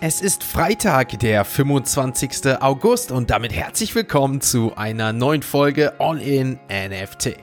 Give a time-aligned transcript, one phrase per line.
[0.00, 2.60] Es ist Freitag, der 25.
[2.60, 7.36] August und damit herzlich willkommen zu einer neuen Folge All in NFT.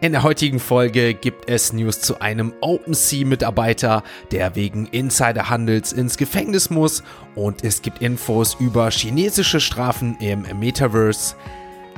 [0.00, 4.02] In der heutigen Folge gibt es News zu einem OpenSea-Mitarbeiter,
[4.32, 7.02] der wegen Insiderhandels ins Gefängnis muss
[7.34, 11.34] und es gibt Infos über chinesische Strafen im Metaverse.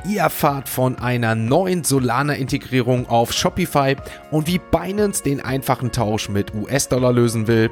[0.08, 3.94] Ihr erfahrt von einer neuen Solana-Integrierung auf Shopify
[4.32, 7.70] und wie Binance den einfachen Tausch mit US-Dollar lösen will.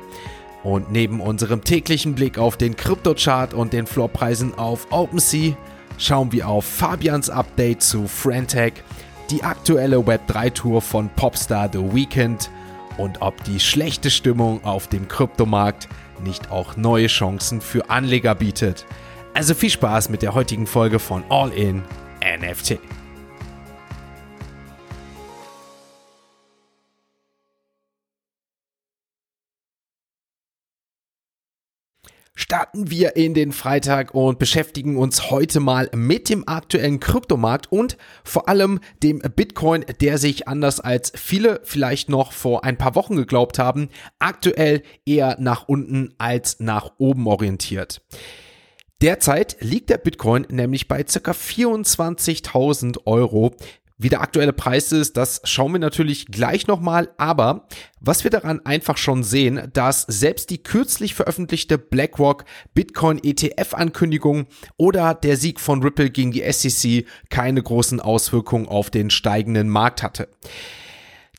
[0.65, 5.55] Und neben unserem täglichen Blick auf den Kryptochart und den Floorpreisen auf OpenSea
[5.99, 8.73] schauen wir auf Fabians Update zu Frantech,
[9.31, 12.51] die aktuelle Web3-Tour von Popstar The Weekend
[12.97, 15.89] und ob die schlechte Stimmung auf dem Kryptomarkt
[16.25, 18.87] nicht auch neue Chancen für Anleger bietet.
[19.35, 21.83] Also viel Spaß mit der heutigen Folge von All In
[22.23, 22.79] NFT.
[32.35, 37.97] Starten wir in den Freitag und beschäftigen uns heute mal mit dem aktuellen Kryptomarkt und
[38.25, 43.17] vor allem dem Bitcoin, der sich anders als viele vielleicht noch vor ein paar Wochen
[43.17, 48.03] geglaubt haben, aktuell eher nach unten als nach oben orientiert.
[49.01, 51.31] Derzeit liegt der Bitcoin nämlich bei ca.
[51.33, 53.55] 24.000 Euro.
[53.97, 57.69] Wie der aktuelle Preis ist, das schauen wir natürlich gleich nochmal, aber
[58.01, 64.47] was wir daran einfach schon sehen, dass selbst die kürzlich veröffentlichte BlackRock Bitcoin ETF Ankündigung
[64.77, 70.03] oder der Sieg von Ripple gegen die SEC keine großen Auswirkungen auf den steigenden Markt
[70.03, 70.29] hatte.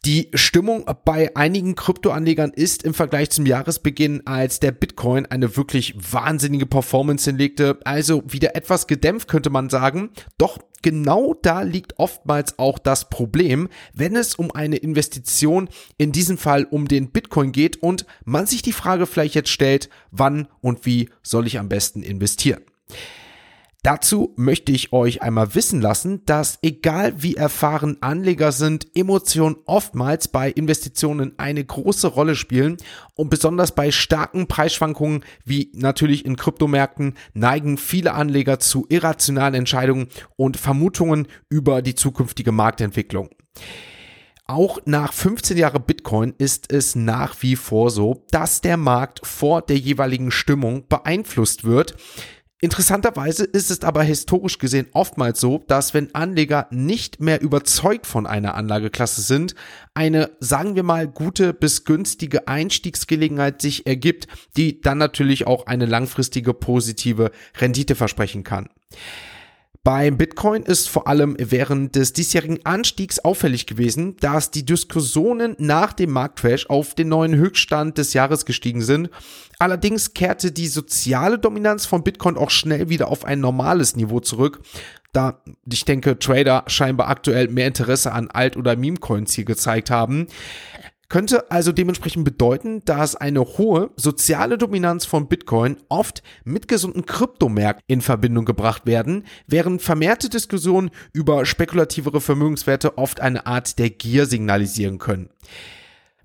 [0.05, 5.95] Die Stimmung bei einigen Kryptoanlegern ist im Vergleich zum Jahresbeginn, als der Bitcoin eine wirklich
[5.97, 10.11] wahnsinnige Performance hinlegte, also wieder etwas gedämpft könnte man sagen.
[10.37, 16.37] Doch genau da liegt oftmals auch das Problem, wenn es um eine Investition, in diesem
[16.37, 20.85] Fall um den Bitcoin geht und man sich die Frage vielleicht jetzt stellt, wann und
[20.85, 22.61] wie soll ich am besten investieren.
[23.85, 30.27] Dazu möchte ich euch einmal wissen lassen, dass egal wie erfahren Anleger sind, Emotionen oftmals
[30.27, 32.77] bei Investitionen eine große Rolle spielen
[33.13, 40.07] und besonders bei starken Preisschwankungen wie natürlich in Kryptomärkten neigen viele Anleger zu irrationalen Entscheidungen
[40.35, 43.29] und Vermutungen über die zukünftige Marktentwicklung.
[44.47, 49.61] Auch nach 15 Jahren Bitcoin ist es nach wie vor so, dass der Markt vor
[49.61, 51.95] der jeweiligen Stimmung beeinflusst wird.
[52.61, 58.25] Interessanterweise ist es aber historisch gesehen oftmals so, dass wenn Anleger nicht mehr überzeugt von
[58.25, 59.55] einer Anlageklasse sind,
[59.93, 65.85] eine, sagen wir mal, gute bis günstige Einstiegsgelegenheit sich ergibt, die dann natürlich auch eine
[65.85, 68.69] langfristige positive Rendite versprechen kann.
[69.85, 75.93] Beim Bitcoin ist vor allem während des diesjährigen Anstiegs auffällig gewesen, dass die Diskussionen nach
[75.93, 79.11] dem Marktcrash auf den neuen Höchststand des Jahres gestiegen sind.
[79.59, 84.59] Allerdings kehrte die soziale Dominanz von Bitcoin auch schnell wieder auf ein normales Niveau zurück,
[85.13, 90.25] da ich denke, Trader scheinbar aktuell mehr Interesse an Alt- oder Meme-Coins hier gezeigt haben.
[91.07, 97.83] Könnte also dementsprechend bedeuten, dass eine hohe soziale Dominanz von Bitcoin oft mit gesunden Kryptomärkten
[97.87, 104.25] in Verbindung gebracht werden, während vermehrte Diskussionen über spekulativere Vermögenswerte oft eine Art der Gier
[104.25, 105.29] signalisieren können.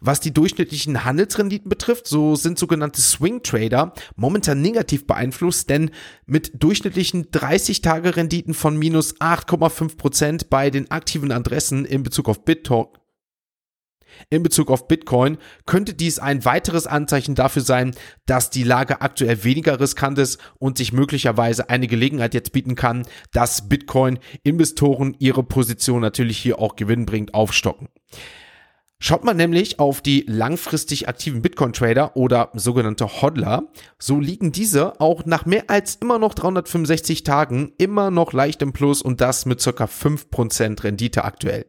[0.02, 5.90] Was die durchschnittlichen Handelsrenditen betrifft, so sind sogenannte Swing Trader momentan negativ beeinflusst, denn
[6.24, 12.99] mit durchschnittlichen 30-Tage-Renditen von minus 8,5 Prozent bei den aktiven Adressen in Bezug auf BitTalk
[14.28, 17.94] in Bezug auf Bitcoin könnte dies ein weiteres Anzeichen dafür sein,
[18.26, 23.06] dass die Lage aktuell weniger riskant ist und sich möglicherweise eine Gelegenheit jetzt bieten kann,
[23.32, 27.88] dass Bitcoin-Investoren ihre Position natürlich hier auch gewinnbringend aufstocken.
[29.02, 33.62] Schaut man nämlich auf die langfristig aktiven Bitcoin-Trader oder sogenannte Hodler,
[33.98, 38.74] so liegen diese auch nach mehr als immer noch 365 Tagen immer noch leicht im
[38.74, 41.64] Plus und das mit circa 5% Rendite aktuell.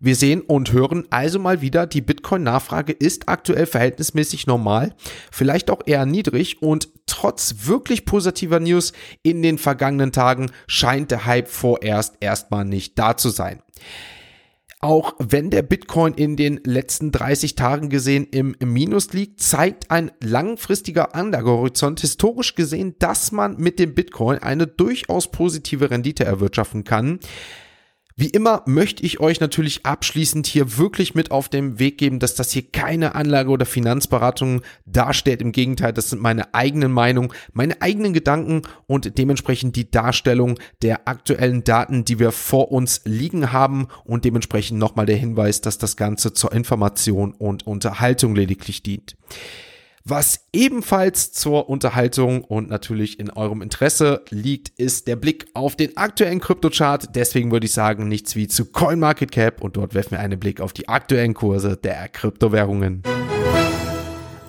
[0.00, 4.94] Wir sehen und hören also mal wieder, die Bitcoin-Nachfrage ist aktuell verhältnismäßig normal,
[5.30, 8.92] vielleicht auch eher niedrig und trotz wirklich positiver News
[9.22, 13.62] in den vergangenen Tagen scheint der Hype vorerst erstmal nicht da zu sein.
[14.80, 20.12] Auch wenn der Bitcoin in den letzten 30 Tagen gesehen im Minus liegt, zeigt ein
[20.22, 27.20] langfristiger Anlagehorizont historisch gesehen, dass man mit dem Bitcoin eine durchaus positive Rendite erwirtschaften kann.
[28.18, 32.34] Wie immer möchte ich euch natürlich abschließend hier wirklich mit auf den Weg geben, dass
[32.34, 35.42] das hier keine Anlage- oder Finanzberatung darstellt.
[35.42, 41.06] Im Gegenteil, das sind meine eigenen Meinungen, meine eigenen Gedanken und dementsprechend die Darstellung der
[41.06, 45.98] aktuellen Daten, die wir vor uns liegen haben und dementsprechend nochmal der Hinweis, dass das
[45.98, 49.18] Ganze zur Information und Unterhaltung lediglich dient.
[50.08, 55.96] Was ebenfalls zur Unterhaltung und natürlich in eurem Interesse liegt, ist der Blick auf den
[55.96, 57.16] aktuellen Kryptochart.
[57.16, 60.72] Deswegen würde ich sagen, nichts wie zu CoinMarketCap und dort werfen wir einen Blick auf
[60.72, 63.02] die aktuellen Kurse der Kryptowährungen.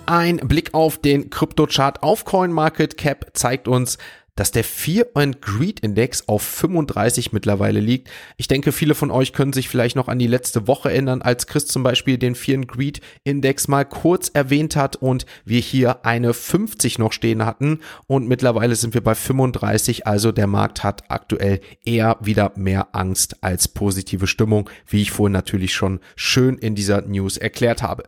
[0.06, 3.98] Ein Blick auf den Kryptochart auf CoinMarketCap zeigt uns,
[4.38, 8.08] dass der Fear and Greed Index auf 35 mittlerweile liegt.
[8.36, 11.48] Ich denke, viele von euch können sich vielleicht noch an die letzte Woche erinnern, als
[11.48, 16.04] Chris zum Beispiel den Fear and Greed Index mal kurz erwähnt hat und wir hier
[16.06, 21.10] eine 50 noch stehen hatten und mittlerweile sind wir bei 35, also der Markt hat
[21.10, 26.76] aktuell eher wieder mehr Angst als positive Stimmung, wie ich vorhin natürlich schon schön in
[26.76, 28.04] dieser News erklärt habe.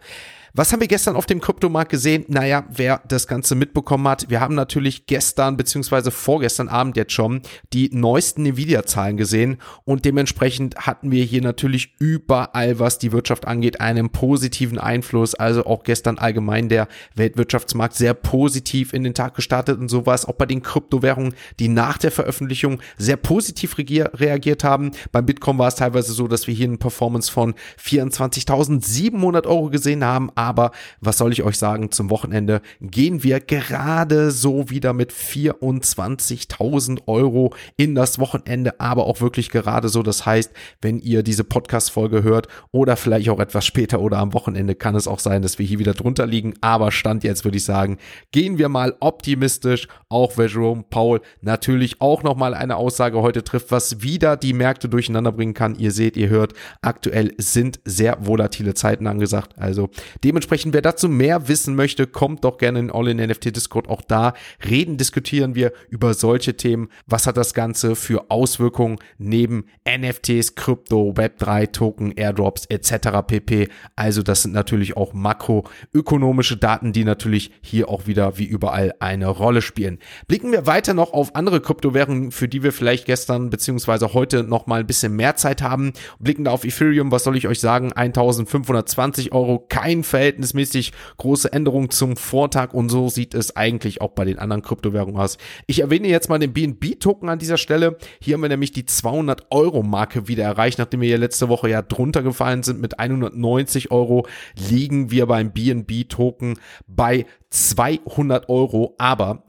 [0.52, 2.24] Was haben wir gestern auf dem Kryptomarkt gesehen?
[2.26, 7.42] Naja, wer das Ganze mitbekommen hat, wir haben natürlich gestern beziehungsweise vorgestern Abend jetzt schon
[7.72, 13.80] die neuesten Nvidia-Zahlen gesehen und dementsprechend hatten wir hier natürlich überall, was die Wirtschaft angeht,
[13.80, 15.36] einen positiven Einfluss.
[15.36, 20.24] Also auch gestern allgemein der Weltwirtschaftsmarkt sehr positiv in den Tag gestartet und sowas.
[20.24, 24.90] Auch bei den Kryptowährungen, die nach der Veröffentlichung sehr positiv reagiert haben.
[25.12, 30.04] Beim Bitcoin war es teilweise so, dass wir hier eine Performance von 24.700 Euro gesehen
[30.04, 30.70] haben aber
[31.02, 37.52] was soll ich euch sagen, zum Wochenende gehen wir gerade so wieder mit 24.000 Euro
[37.76, 40.02] in das Wochenende, aber auch wirklich gerade so.
[40.02, 40.50] Das heißt,
[40.80, 45.06] wenn ihr diese Podcast-Folge hört oder vielleicht auch etwas später oder am Wochenende, kann es
[45.06, 46.54] auch sein, dass wir hier wieder drunter liegen.
[46.62, 47.98] Aber Stand jetzt würde ich sagen,
[48.32, 53.70] gehen wir mal optimistisch, auch weil Jerome Paul natürlich auch nochmal eine Aussage heute trifft,
[53.72, 55.78] was wieder die Märkte durcheinander bringen kann.
[55.78, 59.58] Ihr seht, ihr hört, aktuell sind sehr volatile Zeiten angesagt.
[59.58, 59.90] Also
[60.30, 63.88] Dementsprechend, wer dazu mehr wissen möchte, kommt doch gerne in All-in-NFT Discord.
[63.88, 64.34] Auch da
[64.64, 66.88] reden, diskutieren wir über solche Themen.
[67.08, 73.26] Was hat das Ganze für Auswirkungen neben NFTs, Krypto, Web3, Token, Airdrops etc.
[73.26, 73.70] pp.
[73.96, 79.26] Also das sind natürlich auch makroökonomische Daten, die natürlich hier auch wieder wie überall eine
[79.26, 79.98] Rolle spielen.
[80.28, 84.68] Blicken wir weiter noch auf andere Kryptowährungen, für die wir vielleicht gestern beziehungsweise heute noch
[84.68, 85.92] mal ein bisschen mehr Zeit haben.
[86.20, 87.92] Blicken da auf Ethereum, was soll ich euch sagen?
[87.92, 94.10] 1520 Euro, kein Feld verhältnismäßig große Änderung zum Vortag und so sieht es eigentlich auch
[94.10, 95.38] bei den anderen Kryptowährungen aus.
[95.66, 97.96] Ich erwähne jetzt mal den BNB-Token an dieser Stelle.
[98.20, 101.70] Hier haben wir nämlich die 200 Euro Marke wieder erreicht, nachdem wir ja letzte Woche
[101.70, 104.26] ja drunter gefallen sind mit 190 Euro,
[104.68, 109.44] liegen wir beim BNB-Token bei 200 Euro, aber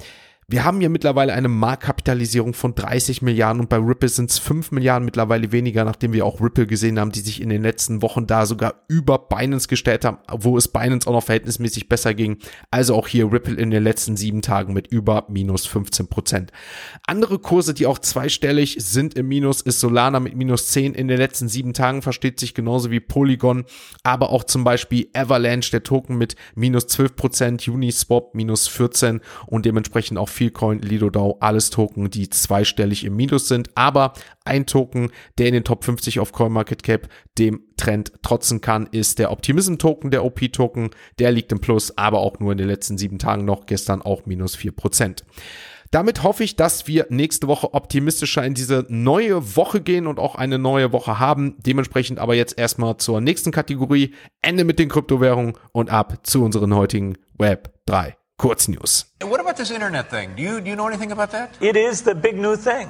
[0.52, 4.72] wir haben ja mittlerweile eine Marktkapitalisierung von 30 Milliarden und bei Ripple sind es 5
[4.72, 8.28] Milliarden mittlerweile weniger, nachdem wir auch Ripple gesehen haben, die sich in den letzten Wochen
[8.28, 12.38] da sogar über Binance gestellt haben, wo es Binance auch noch verhältnismäßig besser ging.
[12.70, 16.52] Also auch hier Ripple in den letzten sieben Tagen mit über minus 15 Prozent.
[17.08, 21.18] Andere Kurse, die auch zweistellig sind im Minus, ist Solana mit minus 10 in den
[21.18, 23.64] letzten sieben Tagen, versteht sich genauso wie Polygon,
[24.04, 29.66] aber auch zum Beispiel Avalanche, der Token mit minus 12 Prozent, Uniswap minus 14 und
[29.66, 35.46] dementsprechend auch Feelcoin, LidoDAO, alles Token, die zweistellig im Minus sind, aber ein Token, der
[35.46, 37.08] in den Top 50 auf CoinMarketCap
[37.38, 40.90] dem Trend trotzen kann, ist der Optimism Token, der OP Token,
[41.20, 44.26] der liegt im Plus, aber auch nur in den letzten sieben Tagen noch, gestern auch
[44.26, 45.22] minus 4%.
[45.92, 50.34] Damit hoffe ich, dass wir nächste Woche optimistischer in diese neue Woche gehen und auch
[50.34, 51.58] eine neue Woche haben.
[51.60, 54.16] Dementsprechend aber jetzt erstmal zur nächsten Kategorie.
[54.42, 59.06] Ende mit den Kryptowährungen und ab zu unseren heutigen Web 3 Kurznews.
[59.22, 60.36] What about this internet thing?
[60.36, 61.52] Do you, do you know anything about that?
[61.62, 62.90] It is the big new thing.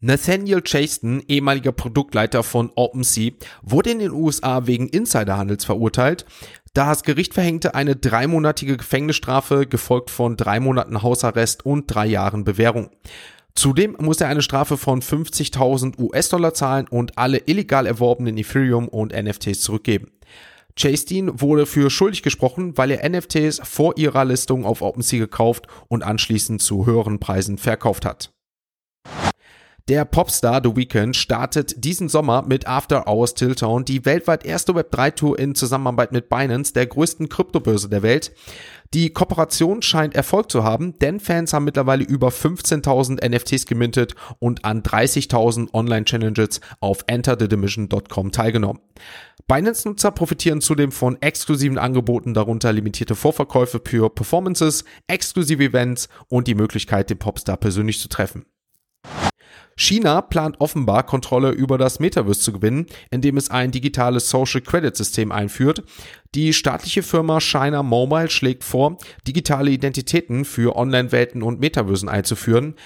[0.00, 3.32] Nathaniel Chaston, ehemaliger Produktleiter von OpenSea,
[3.62, 6.26] wurde in den USA wegen Insiderhandels verurteilt.
[6.74, 12.44] Da das Gericht verhängte eine dreimonatige Gefängnisstrafe, gefolgt von drei Monaten Hausarrest und drei Jahren
[12.44, 12.90] Bewährung.
[13.54, 19.14] Zudem muss er eine Strafe von 50.000 US-Dollar zahlen und alle illegal erworbenen Ethereum und
[19.14, 20.12] NFTs zurückgeben.
[20.76, 26.02] Chasteen wurde für schuldig gesprochen, weil er NFTs vor ihrer Listung auf OpenSea gekauft und
[26.02, 28.32] anschließend zu höheren Preisen verkauft hat.
[29.90, 35.36] Der Popstar The Weeknd startet diesen Sommer mit After Hours Tiltown, die weltweit erste Web3-Tour
[35.36, 38.30] in Zusammenarbeit mit Binance, der größten Kryptobörse der Welt.
[38.94, 44.64] Die Kooperation scheint Erfolg zu haben, denn Fans haben mittlerweile über 15.000 NFTs gemintet und
[44.64, 48.80] an 30.000 Online-Challenges auf enterthedivision.com teilgenommen.
[49.50, 56.54] Binance-Nutzer profitieren zudem von exklusiven Angeboten, darunter limitierte Vorverkäufe für Performances, exklusive Events und die
[56.54, 58.46] Möglichkeit, den Popstar persönlich zu treffen.
[59.76, 64.94] China plant offenbar Kontrolle über das Metaverse zu gewinnen, indem es ein digitales Social Credit
[64.94, 65.82] System einführt.
[66.36, 72.76] Die staatliche Firma China Mobile schlägt vor, digitale Identitäten für Online-Welten und Metaversen einzuführen.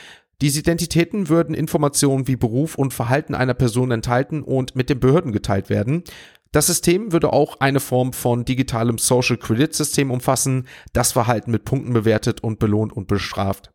[0.40, 5.32] Diese Identitäten würden Informationen wie Beruf und Verhalten einer Person enthalten und mit den Behörden
[5.32, 6.04] geteilt werden.
[6.54, 11.64] Das System würde auch eine Form von digitalem Social Credit System umfassen, das Verhalten mit
[11.64, 13.72] Punkten bewertet und belohnt und bestraft.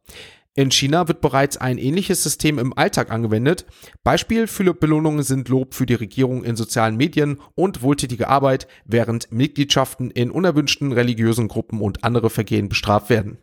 [0.56, 3.66] In China wird bereits ein ähnliches System im Alltag angewendet.
[4.06, 9.30] Beispiel für Belohnungen sind Lob für die Regierung in sozialen Medien und wohltätige Arbeit, während
[9.30, 13.40] Mitgliedschaften in unerwünschten religiösen Gruppen und andere Vergehen bestraft werden.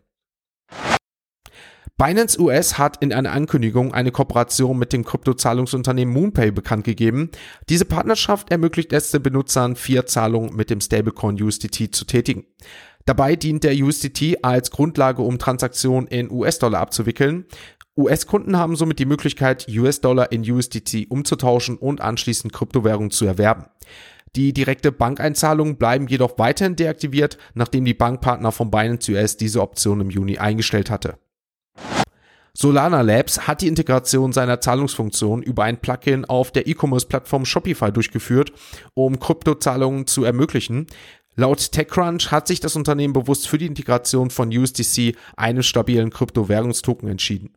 [1.99, 7.31] Binance US hat in einer Ankündigung eine Kooperation mit dem Kryptozahlungsunternehmen MoonPay bekannt gegeben.
[7.71, 12.45] Diese Partnerschaft ermöglicht es den Benutzern, vier Zahlungen mit dem Stablecoin USDT zu tätigen.
[13.07, 17.47] Dabei dient der USDT als Grundlage, um Transaktionen in US-Dollar abzuwickeln.
[17.97, 23.65] US-Kunden haben somit die Möglichkeit, US-Dollar in USDT umzutauschen und anschließend Kryptowährungen zu erwerben.
[24.35, 30.03] Die direkte Bankeinzahlungen bleiben jedoch weiterhin deaktiviert, nachdem die Bankpartner von Binance US diese Option
[30.03, 31.17] im Juni eingestellt hatte.
[32.59, 38.51] Solana Labs hat die Integration seiner Zahlungsfunktion über ein Plugin auf der E-Commerce-Plattform Shopify durchgeführt,
[38.95, 40.87] um Kryptozahlungen zu ermöglichen.
[41.35, 47.11] Laut TechCrunch hat sich das Unternehmen bewusst für die Integration von USDC, einem stabilen Kryptowährungstoken,
[47.11, 47.53] entschieden.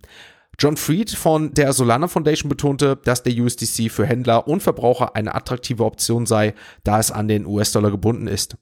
[0.60, 5.34] John Fried von der Solana Foundation betonte, dass der USDC für Händler und Verbraucher eine
[5.34, 6.54] attraktive Option sei,
[6.84, 8.58] da es an den US-Dollar gebunden ist.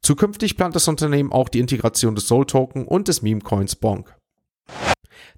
[0.00, 4.16] Zukünftig plant das Unternehmen auch die Integration des Soul Token und des Meme Coins Bonk.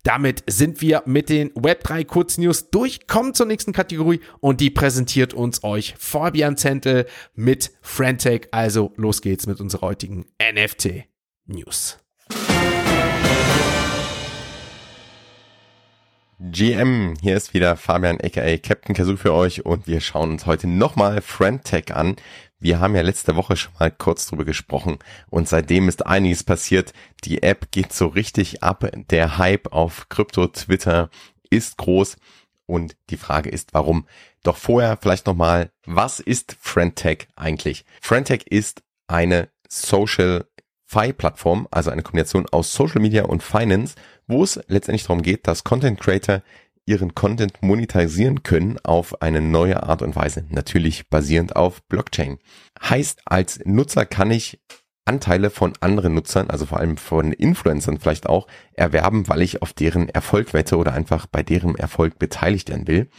[0.02, 3.07] Damit sind wir mit den Web3 Kurznews durch.
[3.07, 8.49] Kommen zur nächsten Kategorie und die präsentiert uns euch Fabian Zentel mit Frantech.
[8.50, 11.04] Also los geht's mit unserer heutigen NFT
[11.47, 11.99] News.
[16.40, 20.66] GM, hier ist wieder Fabian aka Captain Kazoo für euch und wir schauen uns heute
[20.66, 22.16] nochmal Frantech an.
[22.64, 26.94] Wir haben ja letzte Woche schon mal kurz drüber gesprochen und seitdem ist einiges passiert.
[27.25, 28.90] Die App geht so richtig ab.
[29.11, 31.11] Der Hype auf Krypto Twitter
[31.50, 32.16] ist groß
[32.64, 34.06] und die Frage ist, warum?
[34.42, 37.85] Doch vorher vielleicht nochmal, was ist Friendtech eigentlich?
[38.00, 40.47] Friendtech ist eine Social
[40.87, 43.94] Fi Plattform, also eine Kombination aus Social Media und Finance,
[44.26, 46.40] wo es letztendlich darum geht, dass Content Creator
[46.87, 50.45] ihren Content monetarisieren können auf eine neue Art und Weise.
[50.50, 52.38] Natürlich basierend auf Blockchain.
[52.83, 54.61] Heißt, als Nutzer kann ich
[55.07, 59.73] Anteile von anderen Nutzern, also vor allem von Influencern vielleicht auch, erwerben, weil ich auf
[59.73, 63.11] deren Erfolg wette oder einfach bei deren Erfolg beteiligt werden will.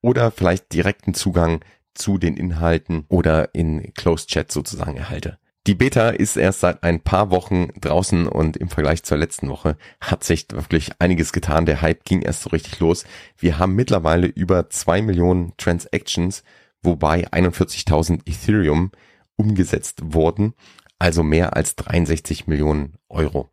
[0.00, 1.60] Oder vielleicht direkten Zugang
[1.94, 5.38] zu den Inhalten oder in Closed Chat sozusagen erhalte.
[5.68, 9.76] Die Beta ist erst seit ein paar Wochen draußen und im Vergleich zur letzten Woche
[10.00, 11.66] hat sich wirklich einiges getan.
[11.66, 13.04] Der Hype ging erst so richtig los.
[13.38, 16.42] Wir haben mittlerweile über zwei Millionen Transactions,
[16.82, 18.90] wobei 41.000 Ethereum
[19.36, 20.54] umgesetzt wurden,
[20.98, 23.48] also mehr als 63 Millionen Euro.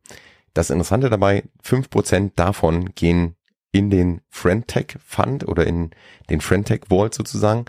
[0.56, 3.36] Das Interessante dabei, fünf Prozent davon gehen
[3.72, 5.92] in den Friendtech Fund oder in
[6.32, 7.66] den Friendtech Vault sozusagen.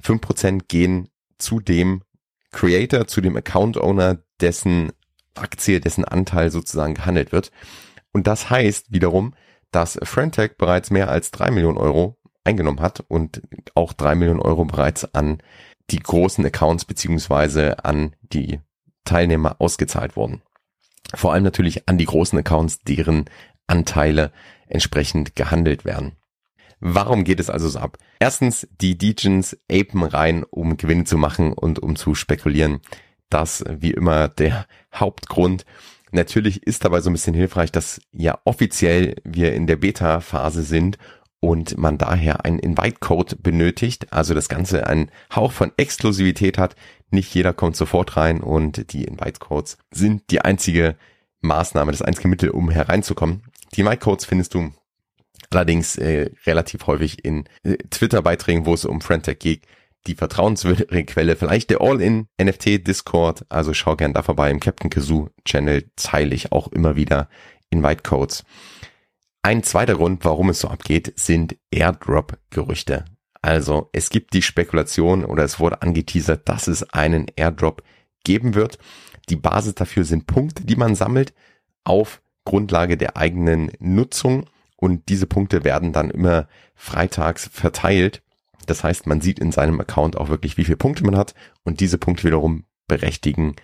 [0.00, 2.00] Fünf Prozent gehen zu dem
[2.52, 4.92] Creator zu dem Account Owner, dessen
[5.34, 7.50] Aktie, dessen Anteil sozusagen gehandelt wird.
[8.12, 9.34] Und das heißt wiederum,
[9.70, 13.42] dass Friendtech bereits mehr als drei Millionen Euro eingenommen hat und
[13.74, 15.42] auch drei Millionen Euro bereits an
[15.90, 18.60] die großen Accounts beziehungsweise an die
[19.04, 20.42] Teilnehmer ausgezahlt wurden.
[21.14, 23.26] Vor allem natürlich an die großen Accounts, deren
[23.66, 24.32] Anteile
[24.68, 26.12] entsprechend gehandelt werden.
[26.84, 27.96] Warum geht es also so ab?
[28.18, 32.80] Erstens, die Degens apen rein, um Gewinne zu machen und um zu spekulieren.
[33.30, 35.64] Das wie immer der Hauptgrund.
[36.10, 40.98] Natürlich ist dabei so ein bisschen hilfreich, dass ja offiziell wir in der Beta-Phase sind
[41.38, 46.74] und man daher einen Invite-Code benötigt, also das Ganze einen Hauch von Exklusivität hat.
[47.10, 50.96] Nicht jeder kommt sofort rein und die Invite-Codes sind die einzige
[51.42, 53.44] Maßnahme, das einzige Mittel, um hereinzukommen.
[53.76, 54.72] Die Invite-Codes findest du
[55.52, 59.66] allerdings äh, relativ häufig in äh, Twitter-Beiträgen, wo es um Friendtech geht,
[60.06, 64.90] die vertrauenswürdige Quelle, vielleicht der All-in NFT Discord, also schau gern da vorbei im Captain
[64.90, 67.28] Kazoo Channel teile ich auch immer wieder
[67.70, 68.44] Invite Codes.
[69.42, 73.04] Ein zweiter Grund, warum es so abgeht, sind Airdrop-Gerüchte.
[73.40, 77.82] Also es gibt die Spekulation oder es wurde angeteasert, dass es einen Airdrop
[78.24, 78.78] geben wird.
[79.28, 81.34] Die Basis dafür sind Punkte, die man sammelt
[81.84, 84.46] auf Grundlage der eigenen Nutzung
[84.82, 88.20] und diese Punkte werden dann immer freitags verteilt.
[88.66, 91.78] Das heißt, man sieht in seinem Account auch wirklich, wie viele Punkte man hat und
[91.78, 93.54] diese Punkte wiederum berechtigen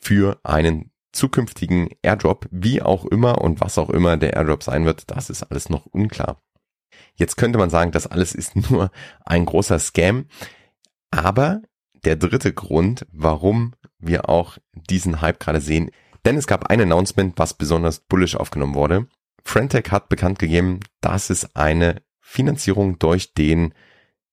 [0.00, 5.10] für einen zukünftigen Airdrop, wie auch immer und was auch immer der Airdrop sein wird,
[5.10, 6.40] das ist alles noch unklar.
[7.16, 8.92] Jetzt könnte man sagen, das alles ist nur
[9.24, 10.26] ein großer Scam,
[11.10, 11.60] aber
[12.04, 15.90] der dritte Grund, warum wir auch diesen Hype gerade sehen,
[16.24, 19.08] denn es gab ein Announcement, was besonders bullish aufgenommen wurde.
[19.44, 23.74] Frentech hat bekannt gegeben, dass es eine Finanzierung durch den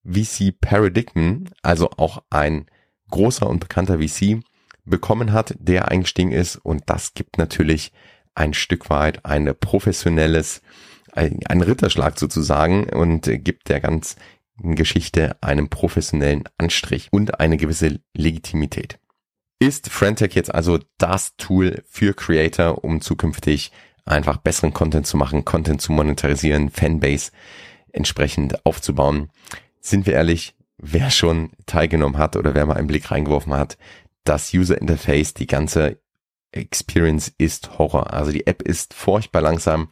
[0.06, 2.68] VC Paradigm, also auch ein
[3.10, 4.42] großer und bekannter VC
[4.86, 7.92] bekommen hat, der eingestiegen ist und das gibt natürlich
[8.36, 10.62] ein Stück weit ein professionelles,
[11.12, 14.20] ein Ritterschlag sozusagen und gibt der ganzen
[14.62, 19.00] Geschichte einen professionellen Anstrich und eine gewisse Legitimität.
[19.60, 23.72] Ist Frentech jetzt also das Tool für Creator, um zukünftig
[24.06, 27.32] einfach besseren Content zu machen, Content zu monetarisieren, Fanbase
[27.92, 29.30] entsprechend aufzubauen?
[29.82, 33.78] Sind wir ehrlich, wer schon teilgenommen hat oder wer mal einen Blick reingeworfen hat,
[34.24, 36.00] das User Interface, die ganze
[36.52, 38.14] Experience ist Horror.
[38.14, 39.90] Also die App ist furchtbar langsam.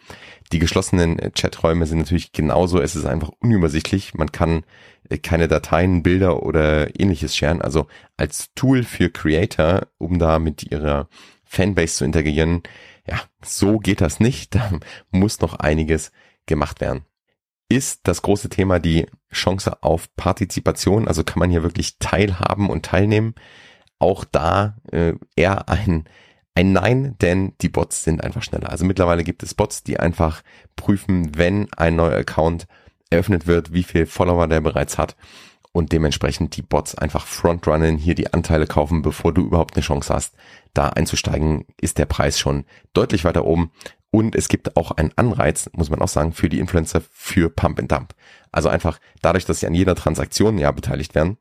[0.51, 2.81] Die geschlossenen Chaträume sind natürlich genauso.
[2.81, 4.15] Es ist einfach unübersichtlich.
[4.15, 4.63] Man kann
[5.09, 7.61] äh, keine Dateien, Bilder oder ähnliches scheren.
[7.61, 11.09] Also als Tool für Creator, um da mit ihrer
[11.45, 12.63] Fanbase zu interagieren,
[13.07, 14.55] ja, so geht das nicht.
[14.55, 14.71] Da
[15.11, 16.11] muss noch einiges
[16.45, 17.05] gemacht werden.
[17.69, 21.07] Ist das große Thema die Chance auf Partizipation?
[21.07, 23.35] Also kann man hier wirklich teilhaben und teilnehmen?
[23.99, 26.05] Auch da äh, eher ein
[26.55, 28.71] ein Nein, denn die Bots sind einfach schneller.
[28.71, 30.41] Also mittlerweile gibt es Bots, die einfach
[30.75, 32.65] prüfen, wenn ein neuer Account
[33.11, 35.15] eröffnet wird, wie viel Follower der bereits hat
[35.77, 40.11] und dementsprechend die Bots einfach frontrunnen, hier die Anteile kaufen, bevor du überhaupt eine Chance
[40.11, 40.35] hast,
[40.73, 43.71] da einzusteigen, ist der Preis schon deutlich weiter oben.
[44.09, 47.77] Und es gibt auch einen Anreiz, muss man auch sagen, für die Influencer für Pump
[47.77, 48.15] and Dump.
[48.51, 51.37] Also einfach dadurch, dass sie an jeder Transaktion ja beteiligt werden,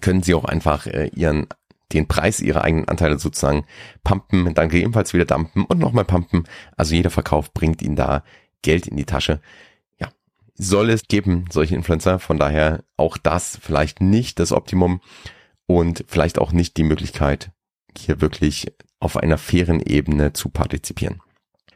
[0.00, 1.48] können sie auch einfach äh, ihren
[1.92, 3.64] den Preis ihrer eigenen Anteile sozusagen
[4.04, 6.44] pumpen, dann gegebenenfalls wieder dumpen und nochmal pumpen.
[6.76, 8.22] Also jeder Verkauf bringt ihnen da
[8.62, 9.40] Geld in die Tasche.
[10.56, 12.18] Soll es geben, solche Influencer.
[12.18, 15.00] Von daher auch das vielleicht nicht das Optimum
[15.66, 17.50] und vielleicht auch nicht die Möglichkeit,
[17.96, 21.20] hier wirklich auf einer fairen Ebene zu partizipieren.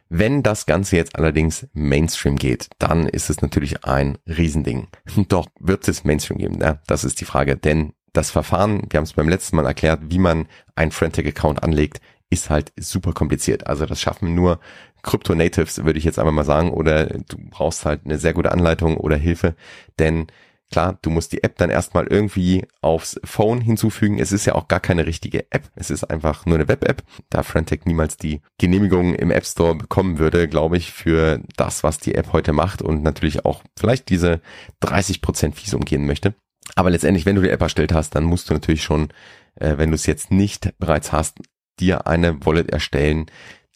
[0.08, 4.88] Wenn das Ganze jetzt allerdings Mainstream geht, dann ist es natürlich ein Riesending.
[5.28, 6.58] Doch wird es Mainstream geben?
[6.60, 10.00] Ja, das ist die Frage, denn das Verfahren, wir haben es beim letzten Mal erklärt,
[10.08, 13.68] wie man einen Frentech-Account anlegt, ist halt super kompliziert.
[13.68, 14.58] Also das schaffen nur
[15.02, 18.96] Crypto-Natives, würde ich jetzt einfach mal sagen, oder du brauchst halt eine sehr gute Anleitung
[18.96, 19.54] oder Hilfe,
[19.98, 20.26] denn
[20.70, 24.18] klar, du musst die App dann erstmal irgendwie aufs Phone hinzufügen.
[24.18, 25.68] Es ist ja auch gar keine richtige App.
[25.74, 27.02] Es ist einfach nur eine Web-App.
[27.28, 31.98] Da Frentech niemals die Genehmigung im App Store bekommen würde, glaube ich, für das, was
[31.98, 34.40] die App heute macht und natürlich auch vielleicht diese
[34.82, 36.34] 30% Fees umgehen möchte.
[36.76, 39.08] Aber letztendlich, wenn du die App erstellt hast, dann musst du natürlich schon,
[39.56, 41.38] äh, wenn du es jetzt nicht bereits hast,
[41.80, 43.26] dir eine Wallet erstellen,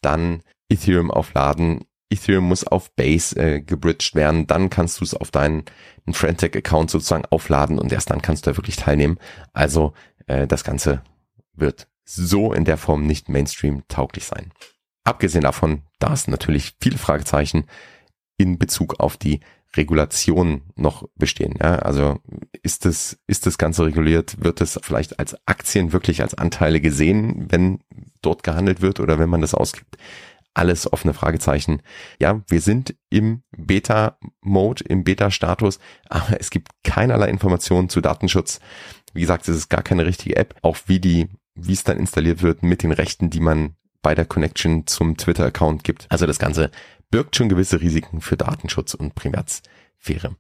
[0.00, 0.42] dann
[0.74, 1.84] Ethereum aufladen.
[2.10, 5.64] Ethereum muss auf Base äh, gebridged werden, dann kannst du es auf deinen
[6.10, 9.18] Frentech-Account sozusagen aufladen und erst dann kannst du da wirklich teilnehmen.
[9.52, 9.94] Also
[10.26, 11.02] äh, das Ganze
[11.54, 14.52] wird so in der Form nicht Mainstream tauglich sein.
[15.04, 17.66] Abgesehen davon, da es natürlich viele Fragezeichen
[18.36, 19.40] in Bezug auf die
[19.76, 21.54] Regulation noch bestehen.
[21.60, 21.76] Ja?
[21.76, 22.18] Also
[22.62, 24.42] ist das, ist das Ganze reguliert?
[24.42, 27.80] Wird es vielleicht als Aktien wirklich als Anteile gesehen, wenn
[28.22, 29.96] dort gehandelt wird oder wenn man das ausgibt?
[30.54, 31.82] Alles offene Fragezeichen.
[32.20, 38.60] Ja, wir sind im Beta-Mode, im Beta-Status, aber es gibt keinerlei Informationen zu Datenschutz.
[39.12, 40.54] Wie gesagt, es ist gar keine richtige App.
[40.62, 44.26] Auch wie die, wie es dann installiert wird mit den Rechten, die man bei der
[44.26, 46.06] Connection zum Twitter-Account gibt.
[46.10, 46.70] Also das Ganze
[47.10, 50.36] birgt schon gewisse Risiken für Datenschutz und Privatsphäre.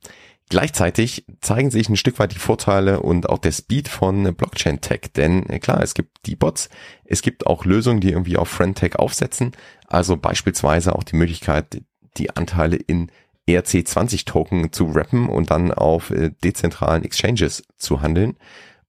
[0.50, 5.12] Gleichzeitig zeigen sich ein Stück weit die Vorteile und auch der Speed von Blockchain Tech,
[5.16, 6.68] denn äh, klar, es gibt die Bots,
[7.04, 9.52] es gibt auch Lösungen, die irgendwie auf Friend Tech aufsetzen,
[9.86, 11.82] also beispielsweise auch die Möglichkeit,
[12.18, 13.10] die Anteile in
[13.48, 18.36] ERC20 Token zu rappen und dann auf äh, dezentralen Exchanges zu handeln.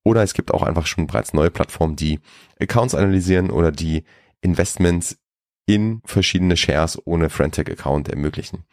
[0.03, 2.19] Oder es gibt auch einfach schon bereits neue Plattformen, die
[2.59, 4.03] Accounts analysieren oder die
[4.45, 5.17] Investments
[5.65, 8.63] in verschiedene Shares ohne Frentech Account ermöglichen.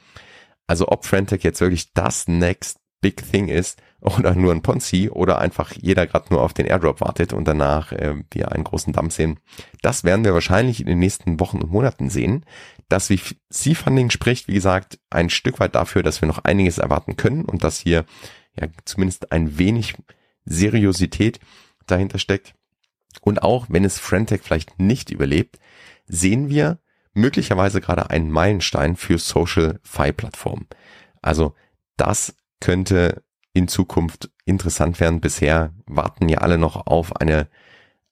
[0.66, 5.38] Also ob Frentech jetzt wirklich das next big thing ist oder nur ein Ponzi oder
[5.38, 9.12] einfach jeder gerade nur auf den Airdrop wartet und danach äh, wir einen großen Dump
[9.12, 9.40] sehen,
[9.80, 12.44] das werden wir wahrscheinlich in den nächsten Wochen und Monaten sehen.
[12.88, 17.44] Das VC-Funding spricht, wie gesagt, ein Stück weit dafür, dass wir noch einiges erwarten können
[17.44, 18.04] und dass hier
[18.60, 19.94] ja zumindest ein wenig
[20.44, 21.40] Seriosität
[21.86, 22.54] dahinter steckt.
[23.20, 25.58] Und auch wenn es Frentech vielleicht nicht überlebt,
[26.06, 26.78] sehen wir
[27.14, 30.66] möglicherweise gerade einen Meilenstein für Social Fi Plattformen.
[31.20, 31.54] Also
[31.96, 33.22] das könnte
[33.52, 35.20] in Zukunft interessant werden.
[35.20, 37.48] Bisher warten ja alle noch auf eine,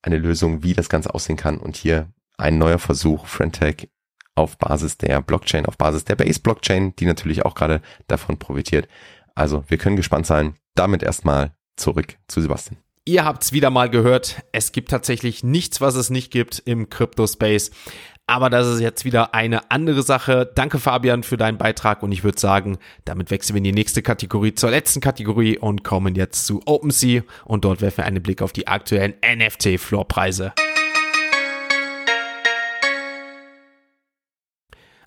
[0.03, 1.59] eine Lösung, wie das Ganze aussehen kann.
[1.59, 3.89] Und hier ein neuer Versuch, Frentech
[4.35, 8.89] auf Basis der Blockchain, auf Basis der Base Blockchain, die natürlich auch gerade davon profitiert.
[9.35, 10.55] Also wir können gespannt sein.
[10.75, 12.79] Damit erstmal zurück zu Sebastian.
[13.07, 14.43] Ihr habt's wieder mal gehört.
[14.53, 17.71] Es gibt tatsächlich nichts, was es nicht gibt im Crypto Space.
[18.27, 20.51] Aber das ist jetzt wieder eine andere Sache.
[20.55, 24.03] Danke Fabian für deinen Beitrag und ich würde sagen, damit wechseln wir in die nächste
[24.03, 28.43] Kategorie, zur letzten Kategorie und kommen jetzt zu OpenSea und dort werfen wir einen Blick
[28.43, 30.53] auf die aktuellen NFT-Floorpreise.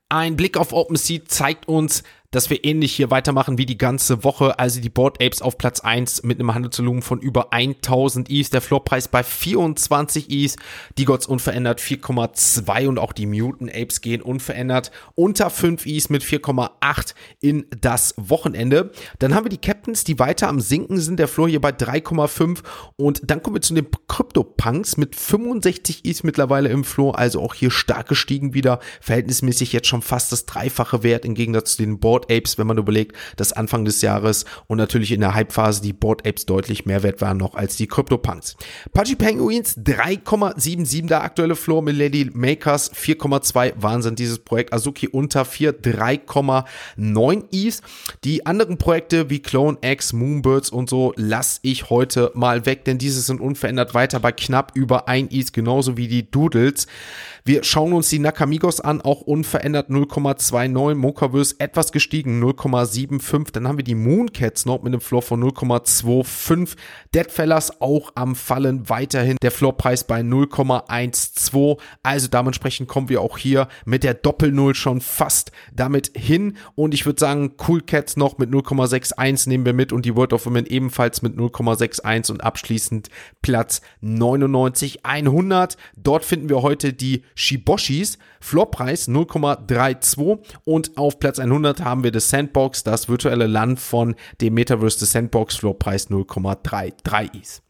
[0.10, 4.58] Ein Blick auf OpenSea zeigt uns, dass wir ähnlich hier weitermachen wie die ganze Woche.
[4.60, 8.52] Also die Board Apes auf Platz 1 mit einem Handelsvolumen von über 1000 ETH.
[8.52, 10.56] Der Floorpreis bei 24 ETH.
[10.98, 16.24] Die Gods unverändert 4,2 und auch die Mutant Apes gehen unverändert unter 5 ETH mit
[16.24, 18.91] 4,8 in das Wochenende.
[19.19, 21.19] Dann haben wir die Captains, die weiter am Sinken sind.
[21.19, 22.63] Der Floor hier bei 3,5
[22.96, 27.19] und dann kommen wir zu den Crypto-Punks mit 65 ETH mittlerweile im Floor.
[27.19, 28.80] Also auch hier stark gestiegen wieder.
[29.02, 32.68] Verhältnismäßig jetzt schon fast das dreifache Wert im Gegensatz zu den Board Board Apes, wenn
[32.68, 36.86] man überlegt, dass Anfang des Jahres und natürlich in der Hype-Phase die Board Apes deutlich
[36.86, 38.56] mehr wert waren noch als die CryptoPunks.
[38.94, 45.46] Pudgy Penguins 3,77 der aktuelle Floor mit Lady Makers 4,2 Wahnsinn dieses Projekt Azuki unter
[45.46, 47.82] 4 3,9 ETH.
[48.24, 52.98] Die anderen Projekte wie Clone X, Moonbirds und so lasse ich heute mal weg, denn
[52.98, 56.88] diese sind unverändert weiter bei knapp über 1 ETH, genauso wie die Doodles.
[57.46, 60.96] Wir schauen uns die Nakamigos an, auch unverändert 0,29.
[60.96, 63.52] Mokaverse etwas gestiegen, 0,75.
[63.52, 66.76] Dann haben wir die Mooncats noch mit einem Floor von 0,25.
[67.13, 69.38] Deadfellas auch am Fallen weiterhin.
[69.41, 71.80] Der Floorpreis bei 0,12.
[72.04, 76.58] Also dementsprechend kommen wir auch hier mit der Doppel-Null schon fast damit hin.
[76.76, 80.34] Und ich würde sagen, Cool Cats noch mit 0,61 nehmen wir mit und die World
[80.34, 83.10] of Women ebenfalls mit 0,61 und abschließend
[83.41, 85.78] Platz 99 100.
[85.95, 92.20] Dort finden wir heute die Shiboshis, Floorpreis 0,32 und auf Platz 100 haben wir The
[92.20, 97.63] Sandbox, das virtuelle Land von dem Metaverse The Sandbox, Floorpreis 0,33 ist.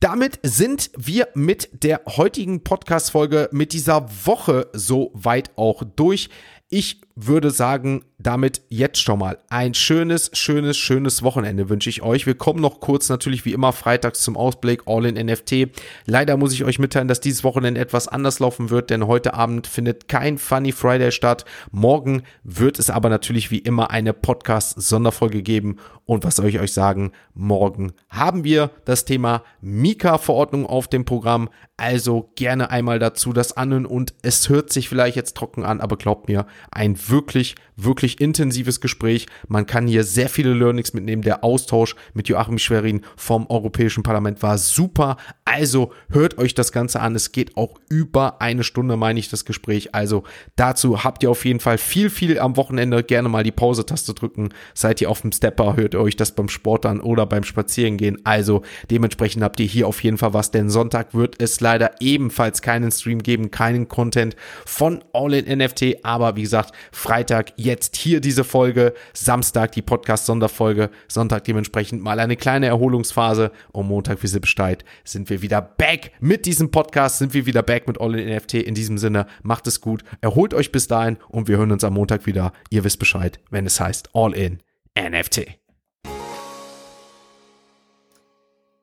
[0.00, 6.28] Damit sind wir mit der heutigen Podcast-Folge mit dieser Woche so weit auch durch.
[6.68, 12.26] Ich würde sagen, damit jetzt schon mal ein schönes, schönes, schönes Wochenende wünsche ich euch.
[12.26, 15.68] Wir kommen noch kurz natürlich wie immer freitags zum Ausblick All in NFT.
[16.04, 19.68] Leider muss ich euch mitteilen, dass dieses Wochenende etwas anders laufen wird, denn heute Abend
[19.68, 21.44] findet kein Funny Friday statt.
[21.70, 25.76] Morgen wird es aber natürlich wie immer eine Podcast-Sonderfolge geben.
[26.04, 27.12] Und was soll ich euch sagen?
[27.34, 31.50] Morgen haben wir das Thema Mika-Verordnung auf dem Programm.
[31.76, 35.96] Also gerne einmal dazu das anhören und es hört sich vielleicht jetzt trocken an, aber
[35.96, 39.26] glaubt mir, ein wirklich, wirklich intensives Gespräch.
[39.48, 41.22] Man kann hier sehr viele Learnings mitnehmen.
[41.22, 45.16] Der Austausch mit Joachim Schwerin vom Europäischen Parlament war super.
[45.44, 47.14] Also hört euch das Ganze an.
[47.14, 49.94] Es geht auch über eine Stunde, meine ich, das Gespräch.
[49.94, 50.24] Also
[50.56, 53.02] dazu habt ihr auf jeden Fall viel, viel am Wochenende.
[53.02, 54.50] Gerne mal die Pause-Taste drücken.
[54.74, 58.18] Seid ihr auf dem Stepper, hört ihr euch das beim Sport an oder beim Spazierengehen.
[58.24, 62.62] Also dementsprechend habt ihr hier auf jeden Fall was, denn Sonntag wird es leider ebenfalls
[62.62, 66.04] keinen Stream geben, keinen Content von All in NFT.
[66.04, 72.36] Aber wie gesagt, Freitag jetzt hier diese Folge, Samstag die Podcast-Sonderfolge, Sonntag dementsprechend mal eine
[72.36, 77.34] kleine Erholungsphase und Montag, wie sie Bescheid, sind wir wieder back mit diesem Podcast, sind
[77.34, 78.54] wir wieder back mit All in NFT.
[78.54, 81.94] In diesem Sinne, macht es gut, erholt euch bis dahin und wir hören uns am
[81.94, 82.52] Montag wieder.
[82.70, 84.58] Ihr wisst Bescheid, wenn es heißt All in
[84.98, 85.57] NFT.